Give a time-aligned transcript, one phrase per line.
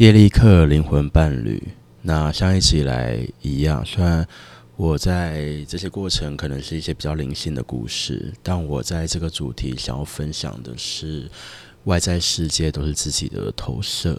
[0.00, 1.62] 叶利克灵魂伴侣。
[2.00, 4.26] 那像一直以来一样，虽然
[4.74, 11.30] 我在这些过程可能是一些比较灵性的故事，但我在这个主题想要分享的是，
[11.84, 14.18] 外在世界都是自己的投射，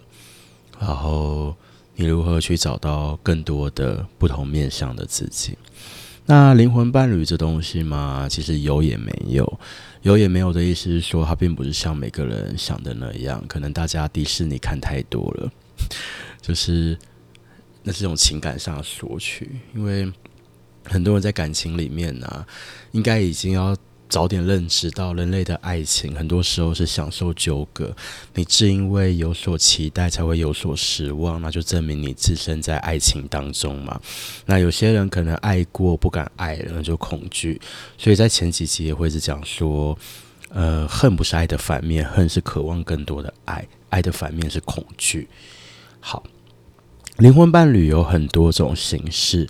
[0.78, 1.52] 然后
[1.96, 5.58] 你如何去找到更多的不同面向的自己？
[6.26, 9.58] 那灵魂伴侣这东西嘛，其实有也没有，
[10.02, 15.50] 有也没有的意思是说，它并不是像每个人想的那样，可能大家迪士尼看太多了，
[16.42, 16.98] 就是。
[17.84, 20.08] 那是一种情感上的索取，因为
[20.84, 22.46] 很多人在感情里面呢、
[22.92, 23.76] 应该已经要
[24.08, 27.92] 早点认识到，人类的爱情很多时候是享受纠葛。
[28.34, 34.00] 你正因为有所期待，才会有所失望，那就证明你自身在爱情当中嘛。
[34.46, 37.60] 那有些人可能爱过不敢爱，那就恐惧。
[37.98, 39.98] 所以在前几集也会是讲说，
[40.50, 45.28] 呃，恨不是爱的反面，恨是渴望更多的爱，爱的反面是恐惧。
[46.04, 46.24] 好。
[47.18, 49.46] 灵魂伴侣有很多种形式，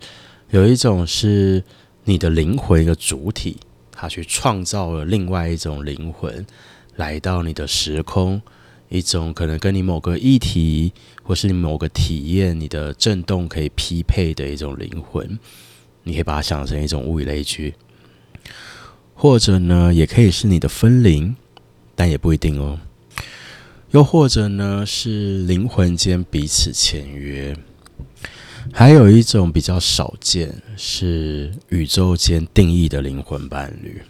[0.51, 1.65] 有一种是
[2.05, 3.57] 你的灵魂一个主体，
[3.91, 6.45] 它去创造了另外一种灵魂
[6.97, 8.43] 来到你的时空，
[8.91, 15.39] 一种可能跟你某个议题或是你某个体验、你的震动可以匹配的一种灵魂，
[16.03, 17.75] 你可以把它想成一种物以类聚，
[19.15, 21.35] 或者呢，也可以是你的分灵，
[21.95, 22.79] 但也不一定哦。
[23.93, 27.55] 又或者呢，是灵魂间彼此签约，
[28.73, 34.01] 还有一种比较少见，是宇宙间定义的灵魂伴侣。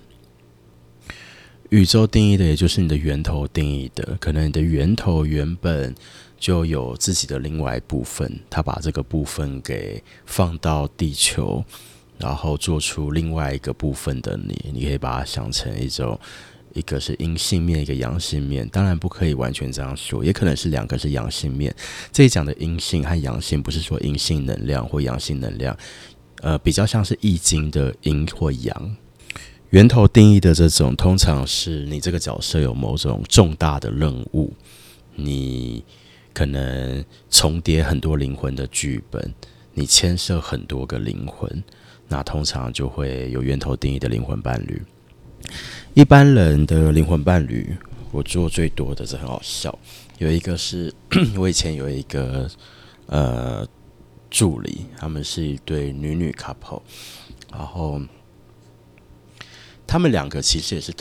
[1.70, 5.92] 宇宙定义的，也就是你的源头定义的，可能你的源头原本
[6.38, 11.64] 就有自己的另外一部分，他把这个部分给放到地球，
[12.18, 16.16] 然后做出另外一个部分的你，你可以把它想成一种。
[16.74, 21.74] 一个是阴性面，一个阳性面，当然不可以完全这样说，也可能是两个是阳性面。
[22.10, 25.76] 这里讲的阴性和阳性，不是说阴性能量或阳性能量，
[26.40, 28.96] 呃，比较像是易经的阴或阳。
[29.70, 34.52] 源头定义的这种，通常是你这个角色有某种重大的任务，
[35.14, 35.82] 你
[36.34, 39.34] 可能重叠很多灵魂的剧本，
[39.72, 41.62] 你牵涉很多个灵魂，
[42.06, 44.82] 那通常就会有源头定义的灵魂伴侣。
[45.94, 47.76] 一般人的灵魂伴侣，
[48.12, 49.78] 我做最多的是很好笑。
[50.16, 50.90] 有一个是
[51.36, 52.50] 我以前有一个
[53.04, 53.68] 呃
[54.30, 56.80] 助理，他们是一对女女 couple，
[57.52, 58.00] 然后
[59.86, 60.94] 他们两个其实也是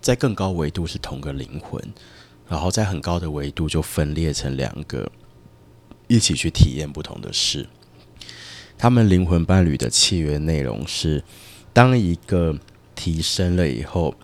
[0.00, 1.82] 在更高维度是同个灵魂，
[2.48, 5.10] 然后在很高的维度就分裂成两个，
[6.06, 7.66] 一起去体验不同的事。
[8.78, 11.24] 他们灵魂伴侣的契约内容是，
[11.72, 12.56] 当一个
[12.94, 14.14] 提升了以后。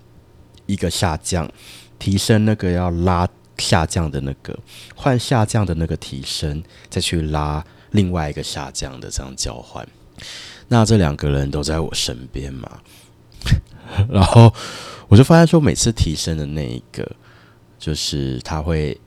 [0.72, 1.50] 一个下降，
[1.98, 3.28] 提升那个要拉
[3.58, 4.58] 下降的那个，
[4.96, 9.86] 换下降的那个提升，再去拉另外一个下降的，这样交换。
[10.68, 12.80] 那这两个人都在我身边嘛，
[14.08, 14.52] 然后
[15.08, 17.06] 我就发现说，每次提升的那一个，
[17.78, 18.98] 就是他会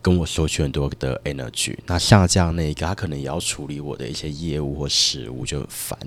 [0.00, 5.98] 跟我收取很多的 energy，那下降那一个，他可能也要处理我的一些业务或事务，就很烦。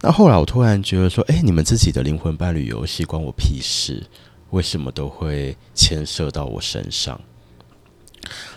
[0.00, 4.02] 那后来我突然觉得说，哎，你们自己的灵魂伴侣游戏关我屁事？
[4.50, 7.20] 为什么都会牵涉到我身上？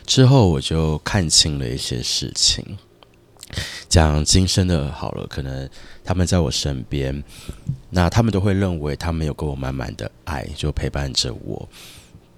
[0.06, 2.64] 之后我就看清了一些事情。
[3.88, 5.68] 讲今生的好了，可能
[6.04, 7.24] 他们在我身边，
[7.90, 11.68] 那他们都会认为他们有给我满满的爱，就陪伴着我。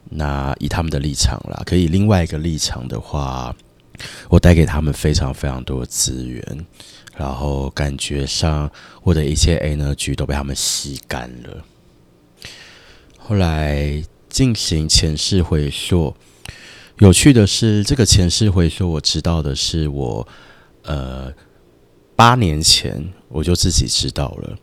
[0.10, 3.54] 那以他们的立场啦，可以另外一个立场的话，
[4.30, 6.66] 我带给他们非常非常多资源。
[7.22, 8.68] 然后感觉上，
[9.04, 11.64] 我的一切 energy 都被他们吸干了。
[13.16, 16.16] 后来进行前世回溯，
[16.98, 20.28] 有趣的是，这个前世回溯，我知道的是我，
[20.82, 21.32] 呃，
[22.16, 24.58] 八年前我就自己知道了。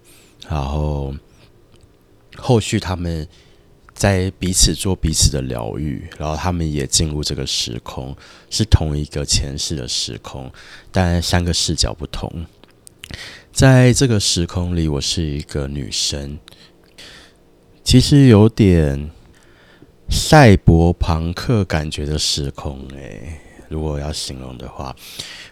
[0.48, 1.14] 然后
[2.36, 3.28] 后续他们
[3.94, 8.16] 在彼此做彼此的疗愈，然后他们也进入这个时空，
[8.50, 10.50] 是同一个前世的时空。
[10.90, 12.44] 但三个视角不同，
[13.52, 16.38] 在这个时空里，我是一个女生，
[17.82, 19.10] 其实有点
[20.08, 24.94] 赛博朋克感觉的时空诶、如果要形容的话，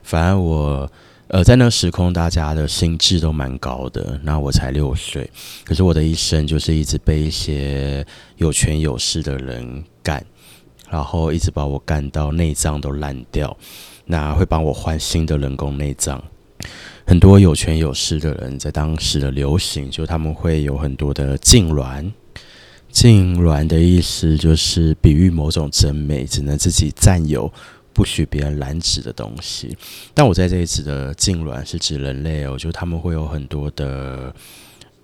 [0.03, 0.91] 反而我
[1.29, 4.21] 呃在那个时空，大家的心智都蛮高的。
[4.23, 5.29] 那我才六岁，
[5.65, 10.25] 可是我的一生就是一直被一些有权有势的人干，
[10.89, 13.57] 然后一直把我干到内脏都烂掉。
[14.05, 16.23] 那会帮我换新的人工内脏。
[17.07, 22.11] 很多有权有势的人在当时的流行，就他们会有很多的痉挛。
[22.93, 27.53] 痉挛的意思就是比喻某种真美，只能自己占有，
[27.93, 29.77] 不许别人染指的东西。
[30.15, 34.35] 但我在这一次的痉挛是指人类哦，就他们会有很多的，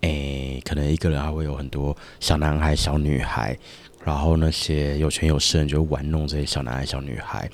[0.01, 3.57] 诶，可能一个人还会有很多小男孩、小女孩，
[4.03, 7.49] 然后那些有权有势的人就玩弄这些小男孩、小女孩。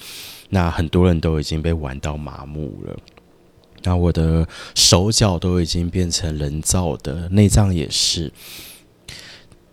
[0.50, 2.96] 那很多人都已经被玩到麻木了。
[3.82, 8.32] 那我的手脚都已经变成人造的，内脏也是。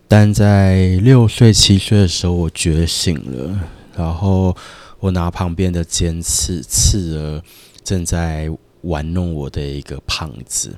[0.07, 3.59] 但在六岁、七岁的时候，我觉醒了，
[3.97, 4.55] 然后
[4.99, 7.43] 我拿旁边的尖刺刺了
[7.83, 8.49] 正在
[8.81, 10.77] 玩弄我的一个胖子。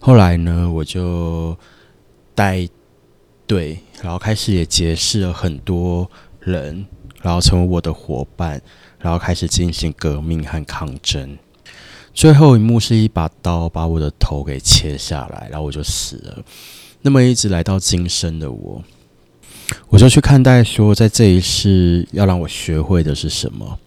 [0.00, 1.56] 后来呢，我就
[2.34, 2.68] 带
[3.46, 6.10] 队，然后开始也结识了很多
[6.40, 6.84] 人，
[7.22, 8.60] 然后成为我的伙伴，
[8.98, 11.38] 然后开始进行革命和抗争。
[12.14, 16.44] 最后一幕是一把刀把我的头给切下来，然后我就死了。
[17.00, 18.82] 那么一直来到今生的我，
[19.88, 23.78] 我就去看待说，在这一世要让我学会的是什么？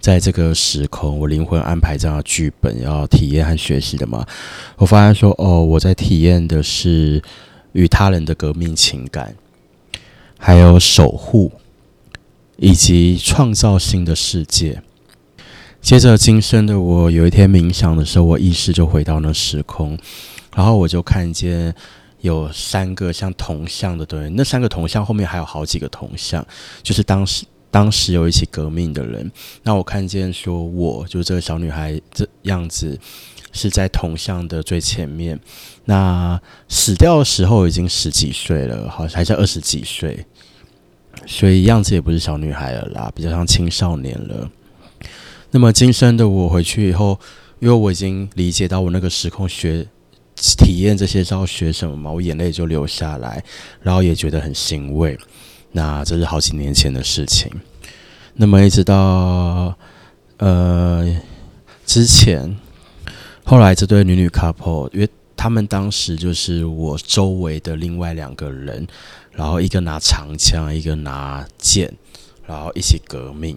[0.00, 4.26] 在这个时空，我灵魂安排这样的剧本要体验和学习的吗？
[4.76, 7.22] 我发现说，哦，我在体验的是
[7.70, 9.34] 与他人的革命情感，
[10.36, 11.52] 还有守护，
[12.56, 14.82] 以及创造新的世界。
[15.82, 19.98] 接着，今生的我有一天冥想的时候，我意识就回到那时空，
[20.54, 21.74] 然后我就看见。
[22.20, 26.46] 有三个像铜像的对，那三个铜像后面还有好几个铜像，
[26.80, 29.28] 就是当时当时有一起革命的人。
[29.64, 32.96] 那我看见说，我就这个小女孩这样子
[33.50, 35.36] 是在铜像的最前面。
[35.86, 40.24] 那死掉的时候已经十几岁了，好像还是二十几岁，
[41.26, 44.48] 所以样子也不是小女孩了啦，比较像青少年了。
[45.52, 47.20] 那么今生的我回去以后，
[47.60, 49.86] 因为我已经理解到我那个时空学。
[50.34, 52.10] 体验这些是要学什么嘛？
[52.10, 53.44] 我眼泪就流下来，
[53.80, 55.16] 然后也觉得很欣慰。
[55.70, 57.48] 那这是好几年前的事情。
[58.34, 59.76] 那么一直到
[60.38, 61.16] 呃
[61.86, 62.56] 之前，
[63.44, 68.84] 后来这对女女 couple，因为他们当时就是我周围的另外两个人，
[69.30, 71.92] 然后一个拿长枪，一个拿剑，
[72.46, 73.54] 然后一起革命。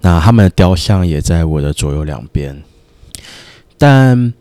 [0.00, 2.62] 那他们的雕像也在我的左右两边，
[3.78, 4.32] 但。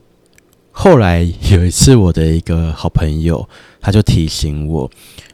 [0.71, 3.49] 后来有一次，我的一个好朋友，
[3.81, 4.89] 他就提醒我，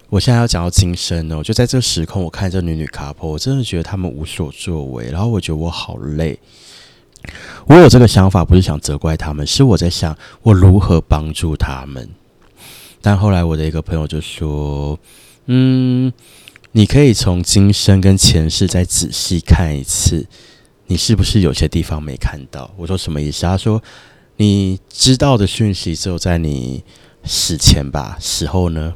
[0.09, 6.39] 我现在要讲到今生哦，就在这时空，我看这女女 couple，我真的觉得他们无所作为，然后我觉得我好累。
[7.67, 12.09] 我有这个想法，不是想责怪他们，是我在想我如何帮助他们。
[12.99, 14.97] 但后来我的一个朋友就说
[15.45, 16.11] ：“嗯，
[16.77, 20.27] 你可以从今生跟前世再仔细看一次，
[20.87, 23.81] 你是不是有些地方没看到？”我说：“什么意思？”他说。
[24.37, 26.83] 你知道的讯息只有在你
[27.23, 28.17] 死前吧？
[28.19, 28.93] 死后呢？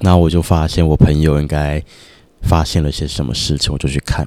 [0.00, 1.80] 那我就发现我朋友应该
[2.42, 4.26] 发现了些什么事情，我就去看，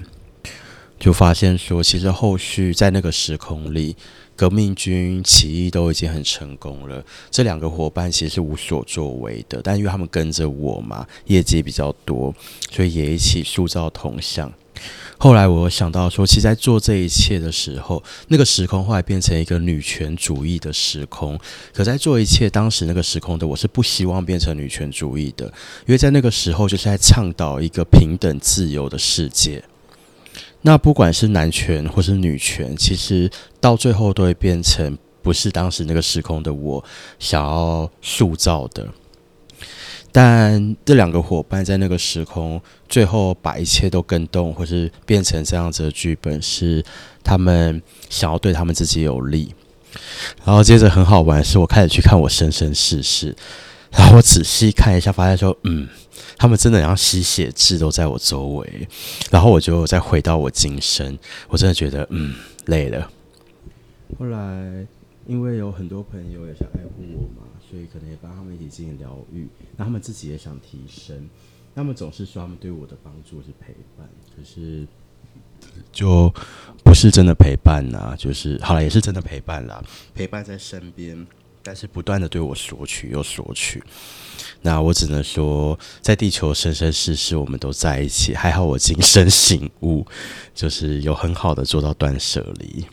[0.98, 3.98] 就发现说，其实后续在那个时空里，
[4.36, 7.04] 革命军起义都已经很成功了。
[7.30, 12.34] 这两个伙伴其实是无所作为的，但因为他们跟着我嘛，业绩比较多，
[12.72, 14.52] 所以也一起塑造铜像。
[15.20, 21.40] 后来我想到说，其实在做这一切的时候，那个时空后来变成一个女权主义的时空。
[21.72, 25.46] 可在做一切当时那个时空的我是不希望变成女权主义的，
[25.86, 29.64] 因为在那个时候就是在倡导一个平等自由的世界。
[30.64, 33.30] 那不管是男权或是女权，其实
[33.62, 36.84] 到最后都会变成不是当时那个时空的我
[37.20, 38.88] 想要塑造的。
[40.12, 46.84] 但这两个伙伴在那个时空，最后把一切都更动，或是变成这样子的剧本，是
[47.24, 49.54] 他们想要对他们自己有利。
[50.46, 53.36] 然后接着很好玩是，我开始去看我生生世世，
[53.94, 55.88] 然后我仔细看一下，发现说，嗯，
[56.38, 58.88] 他们真的像吸血痣都在我周围。
[59.32, 62.36] 然后我就再回到我今生，我真的觉得，嗯，
[62.66, 63.10] 累了。
[64.20, 64.86] 后来
[65.28, 67.48] 因为有很多朋友也想爱护我嘛。
[67.72, 71.28] 所以可能也帮他们一起进行疗愈，那他们自己也想提升，
[71.74, 74.86] 他们总是说他们对我的帮助是陪伴，可是
[75.92, 76.32] 就
[76.84, 79.84] 不是真的陪伴呐、啊，就是好了，也是真的陪伴啦，
[80.14, 81.26] 陪伴在身边，
[81.64, 83.82] 但是不断的对我索取又索取，
[84.62, 90.06] 那我只能说，在地球生生世世我们都在一起，还好我今生醒悟，
[90.54, 92.86] 就是有很好的做到断舍离。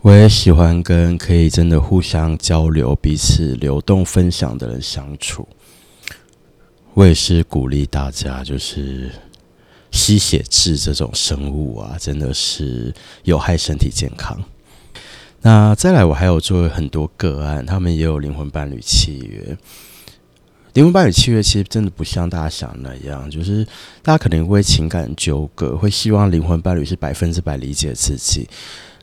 [0.00, 5.46] 我也喜欢跟可以真的互相交流、彼此流动分享的人相处。
[6.94, 9.10] 我也是鼓励大家，就是
[9.90, 14.42] 吸血痣这种生物啊，真的是有害身体健康。
[15.46, 19.56] 那再来，我还有做很多个案，他们也有灵魂伴侣契约。
[20.72, 23.64] 灵魂伴侣契约其实真的不像大家想的那样，就是
[24.02, 28.48] 大家可能会情感纠葛，会希望灵魂伴侣是百分之百理解自己。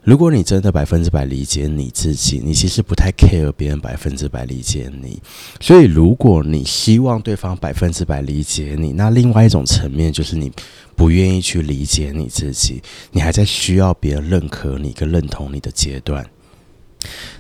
[0.04, 5.22] 如果你真的百分之百理解你自己，你其实不太 care 别人百分之百理解你。
[5.62, 10.52] 所以，如果你希望对方百分之百理解你，那另外一种层面就是你
[10.94, 12.84] 不愿意去理解你自己，
[13.14, 16.30] 你还在需要别人认可你跟认同你的阶段。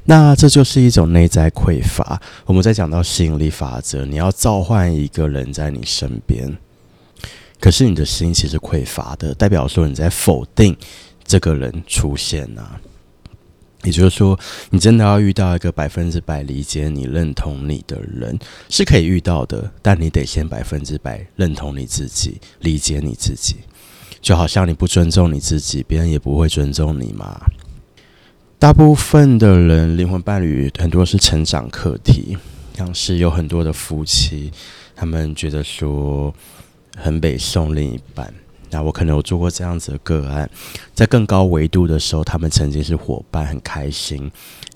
[0.05, 2.21] 那这就是一种内在匮乏。
[2.45, 6.57] 我们在讲到吸引力法则，你要召唤一个人在你身边，
[7.59, 10.75] 可是你的心其实匮乏的，代表说你在否定。
[11.25, 12.77] 这个人出现啊，
[13.83, 14.37] 也就是说，
[14.71, 18.37] 你真的要遇到一个百分之百理解你、认同你的人，
[18.69, 19.71] 是可以遇到的。
[19.81, 23.55] 但你得先百分之百认同你自己、理解你自己。
[24.21, 27.39] 就好像你不尊重你自己，别人也不会尊重你嘛。
[28.63, 32.37] 大部分的人灵魂伴侣很多是成长课题，
[32.77, 34.49] 像是有很多的夫妻，
[34.95, 36.33] 他们觉得说
[36.95, 38.33] 很北宋另一半。
[38.69, 40.49] 那我可能有做过这样子的个案，
[40.93, 44.31] 在更高维度的时候，他们曾经是伙伴，很开心。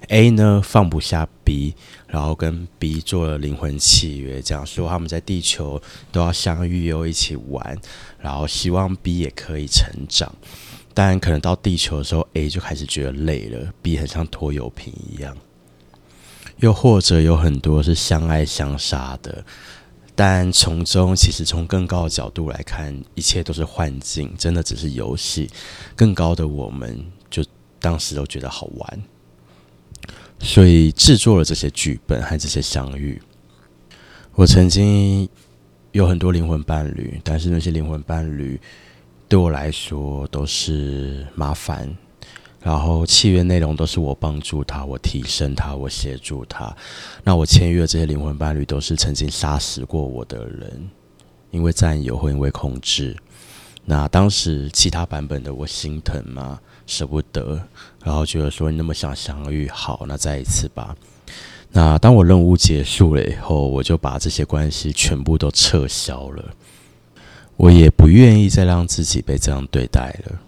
[0.09, 1.73] A 呢放不下 B，
[2.07, 7.77] 然后跟 B 做了灵魂契约，这样说他们在地球都要相遇又一起玩，
[8.19, 10.35] 然后希望 B 也可以成长。
[10.97, 15.37] 但可能到地球的时候，A 就开始觉得累了，B 很像拖油瓶一样。
[16.57, 19.45] 又或者有很多是相爱相杀的。
[20.15, 25.47] 但从中，其实从更高的角度来看，一切都是幻境，真的只是游戏。
[25.95, 27.45] 更高的我们，就
[27.79, 29.03] 当时都觉得好玩，
[30.39, 33.21] 所以制作了这些剧本和这些相遇。
[34.33, 35.29] 我曾经
[35.91, 38.59] 有很多灵魂伴侣，但是那些灵魂伴侣
[39.29, 41.95] 对我来说都是麻烦。
[42.61, 46.75] 然后契约内容都是我帮助他，我提升他，我协助他。
[47.23, 50.89] 那我签约这些灵魂伴侣都是曾经杀死过我的人，
[51.51, 53.15] 因为占有或因为控制。
[53.85, 57.61] 那当时其他版本的我心疼嘛，舍不得，
[58.03, 60.93] 然后觉得说你那么想相遇，好，那再一次吧。
[61.71, 66.43] 那当我任务结束了以后，我就把这些关系全部都撤销了。
[67.57, 70.39] 我也不愿意再让自己被这样对待了。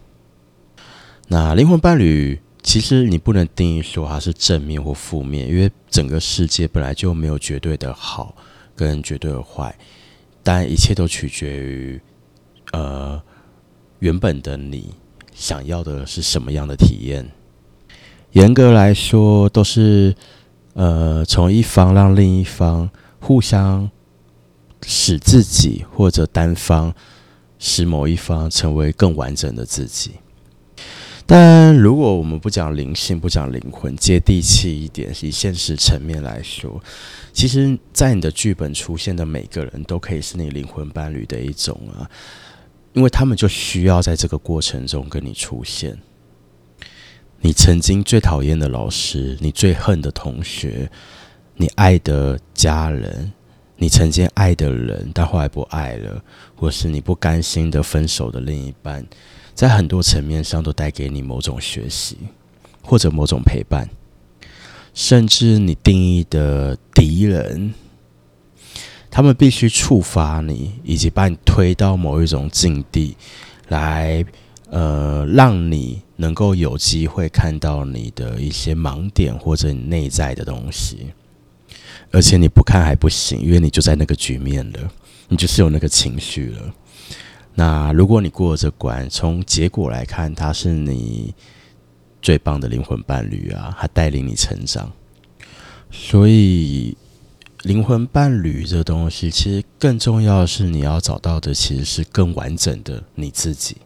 [1.27, 8.35] 那灵魂伴侣，其实你不能定义说它是正面或负面，因为整个世界本来就没有绝对的好
[8.75, 9.75] 跟绝对的坏，
[10.41, 12.01] 但一切都取决于，
[12.71, 13.21] 呃，
[13.99, 14.93] 原本的你
[15.33, 17.29] 想要的是什么样的体验。
[18.31, 20.15] 严格来说，都是
[20.73, 22.89] 呃，从一方让另一方
[23.19, 23.89] 互相
[24.91, 26.91] 使自己或者单方
[27.59, 30.13] 使某一方成为更完整的自己。
[31.27, 36.81] 但如果我们不讲灵性，不讲灵魂，接地气一点，以现实层面来说，
[37.31, 42.09] 其实，在你的剧本出现的每个人都可以是你灵魂伴侣的一种啊，
[42.93, 45.95] 因为他们就需要在这个过程中跟你出现。
[47.41, 50.89] 你曾经最讨厌的老师，你最恨的同学，
[51.57, 53.31] 你爱的家人，
[53.81, 56.21] 你曾经爱的人，但后来不爱了，
[56.55, 59.05] 或是你不甘心的分手的另一半。
[59.55, 62.17] 在很多层面上都带给你某种学习，
[62.81, 63.89] 或者某种陪伴，
[64.93, 67.73] 甚至你定义的敌人，
[69.09, 73.15] 他们必须触发你，以及把你推到某一种境地，
[73.69, 74.23] 来
[74.69, 81.07] 呃，让你能够有机会看到你的一些盲点或者你内在的东西，
[82.11, 84.79] 而且你不看还不行，因为你就在那个局面了，
[85.27, 86.73] 你就是有那个情绪了。
[87.55, 91.33] 那如果你过了这关，从结果来看，他是你
[92.21, 94.91] 最棒的灵魂伴侣啊，他带领你成长。
[95.91, 96.95] 所以，
[97.63, 103.77] 灵魂伴侣这东西，其实更重要的是，你要找到的其实是更完整的你自己，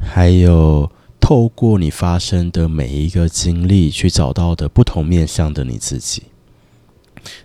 [0.00, 6.24] 还有透过你发生的每一个经历，去找到的不同面向的你自己。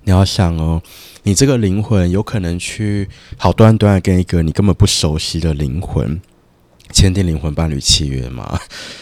[0.03, 0.81] 你要想哦。
[1.23, 3.07] 你这个灵魂有可能去
[3.37, 6.19] 好端端跟一个你根本不熟悉的灵魂
[6.91, 8.59] 签订灵魂伴侣契约吗？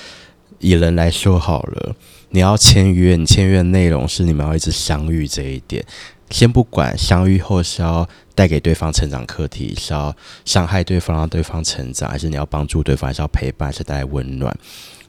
[0.59, 1.95] 以人来说好了，
[2.31, 5.86] 你要签约，你签约的内容是你们要一直相遇这一点。
[6.29, 14.55] 先不管相遇后是要带给对方成长课题，是要伤害对方让对方成长，还是你要帮助对方，还是要陪伴，还是带来温暖？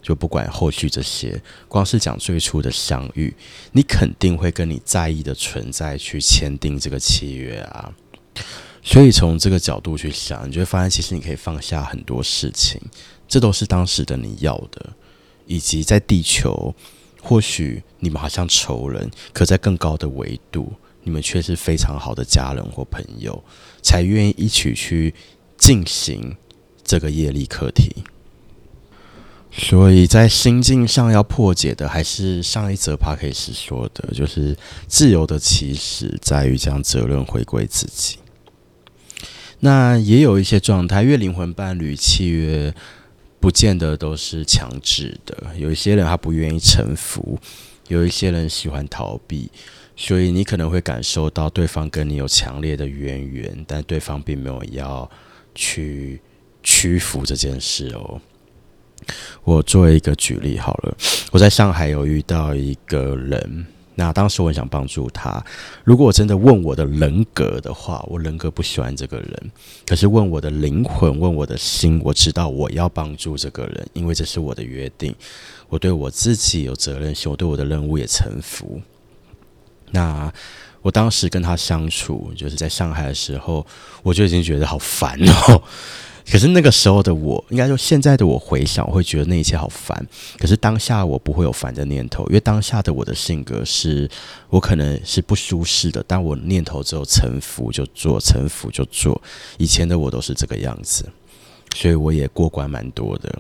[0.03, 3.35] 就不管后续这些，光是讲最初的相遇，
[3.73, 7.93] 你肯定会跟你在意的存在去签订这个契约啊。
[8.83, 12.81] 所以从这个角度去想，你就会发现，其实你可以放下很多事情，
[13.29, 14.95] 这都是当时的你要的，
[15.47, 16.75] 以及在地球，
[17.21, 23.45] 或许你们好像仇人，可在更高的维度，你们却是非常好的家人或朋友，
[23.83, 25.15] 才愿意一起去
[25.59, 26.35] 进行
[26.83, 28.03] 这个业力课题。
[29.53, 38.19] 所以在心境上要破解的，还是上一则 podcast 说的，就是自由的起始在于将责任回归自己。
[39.59, 42.73] 那也有一些状态，因为灵魂伴侣契约
[43.39, 47.39] 不见得都是强制的，有一些人他不愿意臣服，
[47.89, 49.51] 有一些人喜欢逃避，
[49.97, 55.11] 所以你可能会感受到对方跟你有强烈的渊源，但对方并没有要
[55.55, 56.21] 去
[56.63, 58.21] 屈服这件事哦。
[59.45, 60.97] 我做一个举例好了，
[61.31, 65.43] 我在上海有遇到一个人，那当时我很想帮助他。
[65.85, 69.51] 如果我真的问我的人格的话，我人格不喜欢这个人，
[69.87, 75.15] 可是问我的灵魂，问我的心，我知道我要帮助这个人，因为这是我的约定。
[75.69, 78.81] 我对我自己有责任心，我对我的任务也臣服。
[79.93, 80.33] 那
[80.83, 83.67] 我当时跟他相处，就是在上海的时候，
[84.03, 85.63] 我就已经觉得好烦哦。
[86.29, 90.07] 可是那个时候的我，应该说现在的我回想，我会觉得那一切好烦。
[90.39, 94.09] 可是当下我不会有烦的念头，因为当下的我的性格是，
[94.49, 99.21] 我可能是不舒适的，但我念头只有臣服就做，臣服就做。
[99.59, 101.09] 以前的我都是这个样子，
[101.75, 103.39] 所以我也过关蛮多的。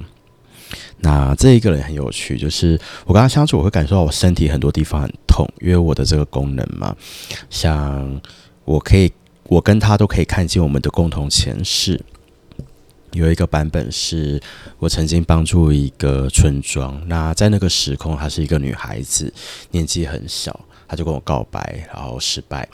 [0.99, 6.97] 那这一个人很有趣，就是我跟他相处，我会感受到我身体很多地方很痛，因为我的这个功能嘛，
[7.49, 8.21] 像
[8.65, 9.13] 我可以，
[9.45, 12.01] 我跟他都可以看见我们的共同前世。
[13.13, 14.41] 有一个版本是
[14.79, 19.33] 我曾经帮助一个村庄，那在那个时空，她是一个女孩子，
[19.73, 22.69] 年纪很小，她就跟我告白，然后失败。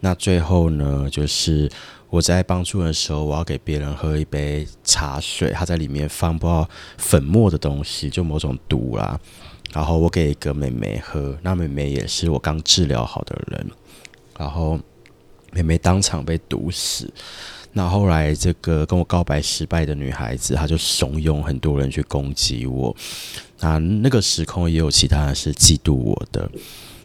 [0.00, 1.70] 那最后呢，就是
[2.10, 9.18] 我在帮助的时候，我要给别人喝一杯茶水，她在里面放不知道粉末的东西，就某种毒啦。
[9.72, 13.70] 然后我给一个妹妹喝，那妹妹也是我刚治疗好的人，
[14.36, 14.78] 然后
[15.52, 17.12] 妹妹当场被毒死。
[17.76, 22.96] 那后来，这个跟我告白失败的女孩子，她就怂恿很多人去攻击我。
[23.60, 26.50] 那那个时空也有其他人是嫉妒我的。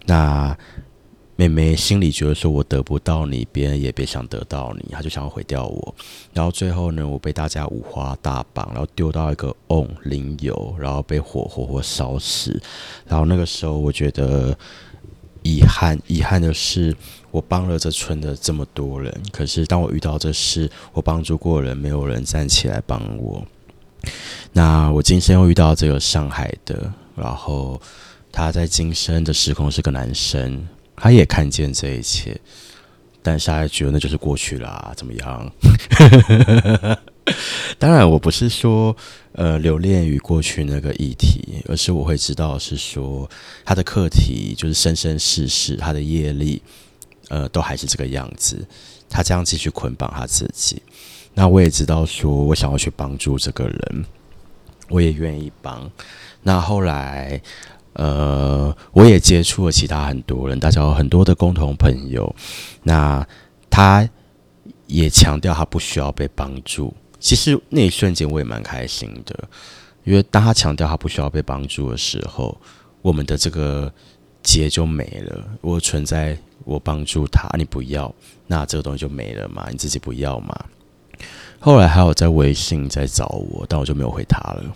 [0.06, 0.58] 那
[1.36, 5.94] 妹妹心里觉得说，我得不到你，别人也别想得到你，她就想要毁掉我。
[6.34, 12.58] 然后最后呢，我被大家五花大绑，然后丢到一个瓮淋油，然后被火活活烧死。
[13.06, 14.58] 然后那个时候，我觉得。
[15.44, 16.96] 遗憾，遗憾的是，
[17.32, 23.46] 我帮了这村的这么多人，可是当我遇到这事，我帮助过人，没有人站起来帮我。
[24.54, 27.80] 那我今生又遇到这个上海的，然后
[28.32, 32.40] 他在今生的时空是个男生，他也看见这一切，
[33.22, 35.52] 但是他觉得那就是过去啦，怎么样？
[37.80, 38.96] 当然，我不是说
[39.34, 43.30] 呃留恋于过去那个议题，而是我会知道是说
[43.66, 46.62] 他的课题就是生生世世他的业力，
[47.30, 48.66] 呃，都还是这个样子。
[49.10, 50.82] 他这样继续捆绑他自己，
[51.34, 54.06] 那我也知道说我想要去帮助这个人，
[54.88, 55.92] 我也愿意帮。
[56.42, 57.42] 那后来，
[57.92, 62.34] 呃，我也接触了其他很多人，大家有很多的共同朋友。
[62.84, 63.28] 那
[63.70, 64.10] 他
[64.88, 66.94] 也强调他不需要被帮助。
[67.22, 69.48] 其实那一瞬间我也蛮开心的，
[70.04, 72.60] 因为当他强调他不需要被帮助的时候，
[73.02, 73.94] 我们的这个
[74.42, 75.48] 结就没了。
[75.62, 78.14] 我存在，我帮助他，你不要，
[78.48, 80.66] 那这个东西就没了嘛，你自己不要嘛。
[81.60, 84.76] 后来还有在微信在找我，但我就没有回他了。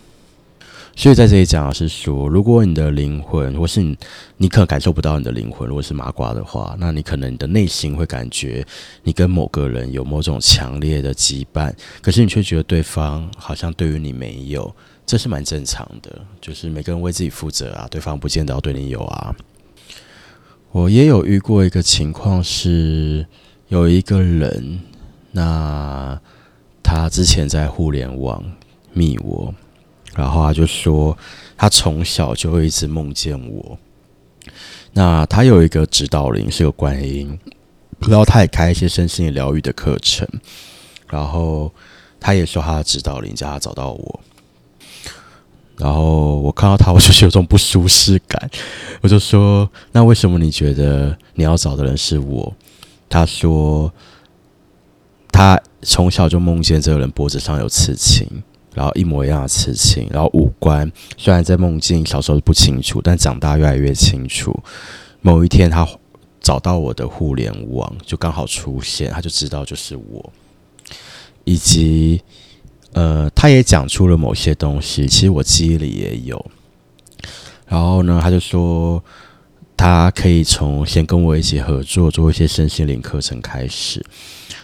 [0.98, 3.98] 所以在这里讲是说，如果你的灵魂，或是你，
[4.38, 8.66] 你可能感受不到你的灵魂，如果是麻瓜的话，那你可能你的内心会感觉
[9.04, 14.74] 你跟某个人有某种强烈的羁绊，可是你却觉得对方好像对于你没有，
[15.06, 19.36] 这是蛮正常的，就是每个人为自己负责啊，对方不见得要对你有啊。
[20.72, 23.28] 我也有遇过一个情况是，
[23.68, 24.80] 有一个人，
[25.34, 26.20] 那
[26.82, 28.42] 他之前在互联网
[28.94, 29.54] 密我。
[30.16, 31.16] 然后他就说，
[31.58, 33.78] 他从小就会一直梦见我。
[34.94, 37.38] 那他有一个指导灵是个观音，
[38.00, 40.28] 然后他也开一些身心疗愈的课程。
[41.10, 41.72] 然后
[42.20, 44.20] 他也说他的指导灵叫他找到我。
[45.78, 48.50] 然后我看到他，我就是有种不舒适感。
[49.02, 52.54] 我就说，那为什么你觉得你要找的人是我？
[53.10, 53.94] 他说，
[55.30, 58.26] 他从小就梦见这个人脖子上有刺青。
[58.76, 64.54] 然后一模一样的事情，然后五官虽然在梦境小时候不清楚，但长大越来越清楚。
[65.22, 65.88] 某一天，他
[66.42, 70.32] 找到我的互联网，就刚好出现，他就知道就是我。
[71.46, 72.22] 以及，
[72.92, 76.46] 呃，他也讲出了某些东西，其实我记忆里也有。
[77.66, 79.04] 然后呢，他就说，
[79.76, 84.06] 他可以从先跟我一起合作做一些身心灵课程开始，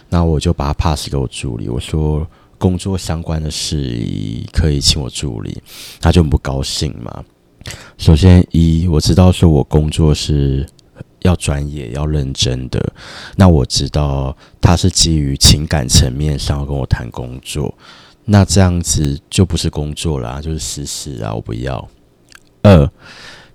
[0.08, 2.24] 那我就把他 pass 给我助理，我说
[2.62, 5.60] 工作相关的事宜可以请我助理，
[6.00, 7.24] 他就很不高兴嘛。
[7.98, 10.64] 首先一，我知道说我工作是
[11.22, 12.80] 要专业、要认真的，
[13.34, 17.74] 那我知道他是基于情感层面上要跟我谈工作，
[18.24, 21.88] 那这样子就不是工作啦，就是私事啊，我不要。
[22.62, 22.88] 二，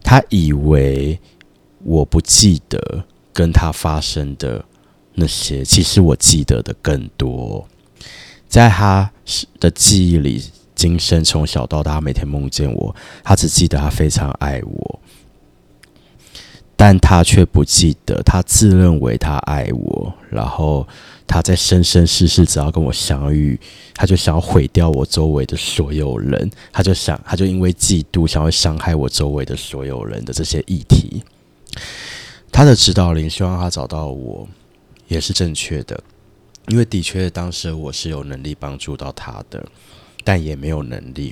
[0.04, 1.18] 他以为。
[1.84, 4.66] 我不记得跟他发生的
[5.14, 7.66] 那些，其实我记得的更多。
[8.48, 9.12] 在他
[9.60, 15.00] 的记忆里，今生从小到大每天梦见我，他只记得他非常爱我，
[16.76, 20.88] 但他却不记得他自认为他爱我，然后
[21.26, 23.60] 他在生生世世只要跟我相遇，
[23.94, 31.24] 他就想要毁掉我周围的所有人，他就想，他就因为嫉妒，想要伤害我周围的所有人的这些议题。
[32.52, 34.48] 他的指导灵希望他找到我，
[35.08, 36.02] 也是正确的，
[36.68, 39.66] 因为的确当时我是有能力帮助到他的，
[40.24, 41.28] 但也没有能力，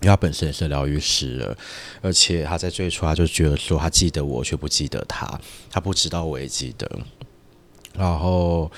[0.00, 1.56] 因为他本身也是疗愈师了，
[2.00, 5.40] 而且他在最初他就觉得说他记得我却不记得他，
[5.70, 6.88] 他不知道我也记得，
[7.94, 8.70] 然后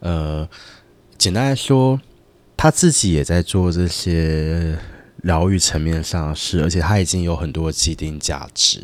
[0.00, 0.48] 呃，
[1.18, 2.00] 简单来说，
[2.56, 4.78] 他自己也在做这些。
[5.22, 8.80] 疗愈层面上的事，而且他已经有很多既定价值，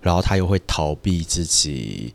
[0.00, 2.14] 然后他又会逃避自己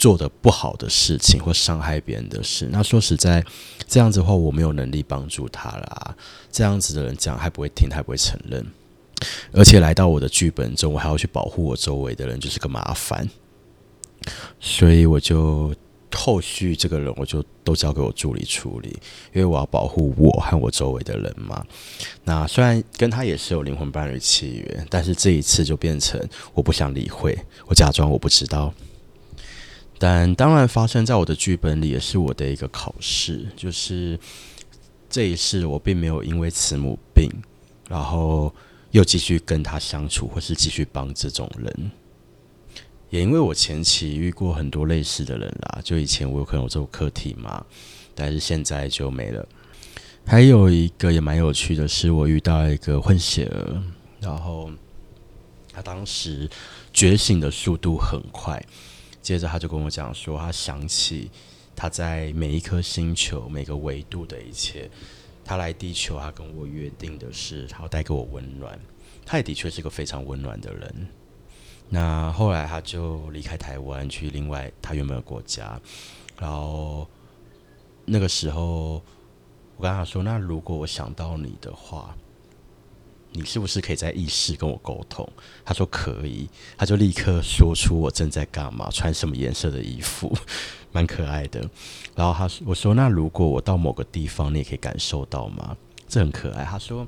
[0.00, 2.68] 做的不好的事情或伤害别人的事。
[2.72, 3.44] 那说实在，
[3.86, 6.16] 这样子的话，我没有能力帮助他啦。
[6.50, 8.66] 这样子的人讲还不会听，还不会承认，
[9.52, 13.28] 而且来到我的剧本中，我还要去保护我周围的人，就是个麻烦。
[14.58, 15.72] 所以我就。
[16.12, 18.88] 后续这个人我就都交给我助理处理，
[19.32, 21.64] 因为我要保护我和我周围的人嘛。
[22.24, 26.20] 那虽然跟他也是有灵魂伴侣契约，但是这一次就变成
[26.52, 28.74] 我不想理会，我假装我不知道。
[30.02, 34.18] 但当然发生在我的剧本里也是我的一个考试，就是
[35.10, 37.28] 这一世我并没有因为慈母病，
[37.86, 38.50] 然后
[38.92, 41.90] 又继续跟他相处，或是继续帮这种人。
[43.10, 47.62] 也因为我前期遇过很多类似的人啦，就以前我有可能有这种课题嘛，
[48.14, 49.46] 但是现在就没了。
[50.24, 53.82] 还有一个也蛮有趣的是，我遇到一个混血儿，
[54.20, 54.70] 然后
[55.72, 56.48] 他当时
[56.92, 58.64] 觉醒的速度很快，
[59.22, 61.30] 接着他就跟我讲说，他想起
[61.76, 64.90] 他在每一颗星球、每个维度的一切，
[65.44, 68.78] 他来地球，他跟我约定的是，他要带给我温暖。
[69.24, 71.08] 他也的确是个非常温暖的人。
[71.88, 75.80] 那后来他就离开台湾去另外他原本的国家，
[76.38, 77.08] 然后
[78.04, 79.02] 那个时候
[79.76, 82.16] 我跟他说：“那如果我想到你的话，
[83.32, 85.28] 你是不是可以在意识跟我沟通？”
[85.64, 90.36] 他说可以，他就立刻说出我正在干嘛，穿什么颜色的衣服，
[90.92, 91.60] 蛮可爱的。
[92.14, 95.76] 然后他说：“我说那如果我到某个地方，你也可以感受到吗？
[96.08, 97.06] 这很可爱。”他说：“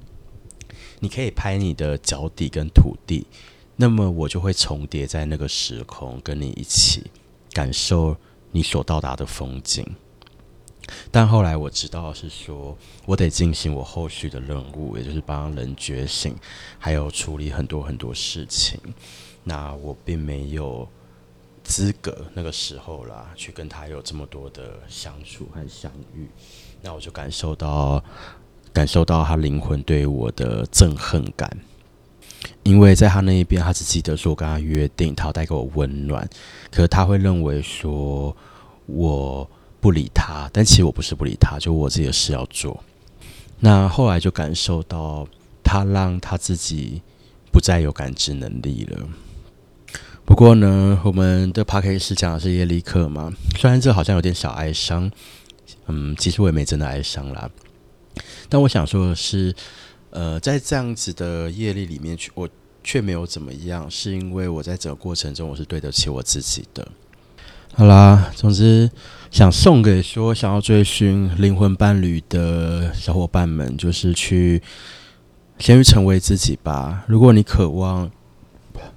[1.00, 3.26] 你可以拍你的脚底跟土地。”
[3.74, 7.10] 那么我就会重叠在那个时空，跟你一起
[7.52, 8.16] 感受
[8.52, 9.84] 你所到达的风景。
[11.10, 16.34] 但后来我知道是说，我得进行我后续的任务，也就是帮人觉醒，
[16.78, 18.78] 还有处理很多很多事情。
[19.44, 20.88] 那我并没有
[21.64, 26.28] 资格那个时候啦，去跟他有这么多的相处和相遇。
[26.80, 28.02] 那我就感受到，
[28.72, 31.50] 感受到他灵魂对我的憎恨感。
[32.64, 36.28] 因为在他那一边，他只记得说我跟他约定，他要带给我温暖。
[36.70, 38.36] 可是他会认为说
[38.86, 39.48] 我
[39.82, 42.82] 不理他，但其实我不是不理他，就我自己的事要做。
[43.58, 45.26] 那后来就感受到
[45.62, 47.02] 他让他自己
[47.50, 49.08] 不再有感知能力了。
[50.24, 55.10] 不过呢，我们的 Podcast 讲的是业力课嘛，虽然这好像有点小哀伤，
[55.88, 57.50] 嗯，其实我也没真的哀伤啦。
[58.48, 59.54] 但我想说的是。
[60.14, 62.46] 呃，在这样子的业力里面，去我
[62.84, 66.86] 却没有怎么样，是因为我在整个过程中我是对得起我自己的。
[67.72, 68.90] 好啦，总之
[69.32, 74.62] 想送给说想要追寻灵魂伴侣的小伙伴们，就是去
[75.58, 77.02] 先去成为自己吧。
[77.08, 78.10] 如果你渴望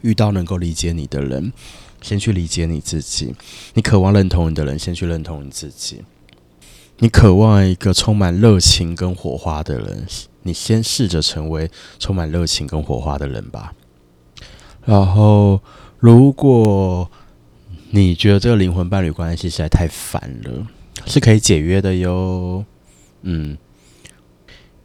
[0.01, 1.53] 遇到能够理解你的人，
[2.01, 3.33] 先去理解你自己；
[3.75, 6.03] 你渴望认同你的人，先去认同你自己；
[6.97, 10.05] 你渴望一个充满热情跟火花的人。
[10.41, 13.73] 你先试着成为充满热情跟火花的人吧。
[14.83, 15.61] 然后，
[15.97, 17.09] 如果
[17.95, 20.67] 你觉得这个灵魂伴侣关系实在太烦了，
[21.05, 22.65] 是可以解约的哟。
[23.21, 23.57] 嗯，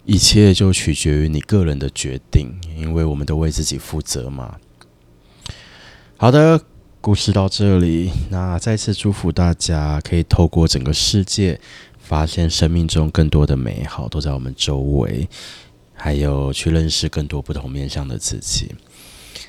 [0.05, 4.59] 一切就取决于你个人的决定，因为我们都为自己负责嘛。
[6.17, 6.63] 好的，
[7.01, 11.61] 故事到这里，那再次祝福大家可以透过整个世界，
[11.99, 15.29] 发现生命中更多的美好都在我们周围，
[15.95, 18.73] 还有去认识更多不同面向的自己。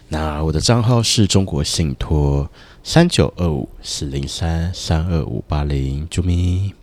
[0.07, 2.49] 那我的账号是中国信托
[2.83, 6.73] 三九二五四零三三二五八零，啾咪。